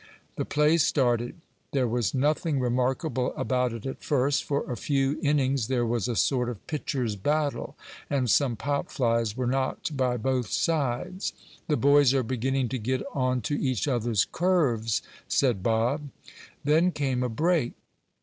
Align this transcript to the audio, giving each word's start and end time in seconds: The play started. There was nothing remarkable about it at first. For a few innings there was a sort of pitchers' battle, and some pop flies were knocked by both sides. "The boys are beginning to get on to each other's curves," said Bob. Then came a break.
The 0.35 0.45
play 0.45 0.77
started. 0.77 1.35
There 1.73 1.87
was 1.87 2.15
nothing 2.15 2.59
remarkable 2.59 3.35
about 3.37 3.71
it 3.71 3.85
at 3.85 4.03
first. 4.03 4.43
For 4.43 4.63
a 4.63 4.75
few 4.75 5.19
innings 5.21 5.67
there 5.67 5.85
was 5.85 6.07
a 6.07 6.15
sort 6.15 6.49
of 6.49 6.65
pitchers' 6.65 7.15
battle, 7.15 7.77
and 8.09 8.27
some 8.27 8.55
pop 8.55 8.89
flies 8.89 9.37
were 9.37 9.45
knocked 9.45 9.95
by 9.95 10.17
both 10.17 10.49
sides. 10.49 11.33
"The 11.67 11.77
boys 11.77 12.15
are 12.15 12.23
beginning 12.23 12.67
to 12.69 12.79
get 12.79 13.03
on 13.13 13.41
to 13.41 13.53
each 13.61 13.87
other's 13.87 14.25
curves," 14.25 15.03
said 15.27 15.61
Bob. 15.61 16.09
Then 16.63 16.91
came 16.91 17.21
a 17.21 17.29
break. 17.29 17.73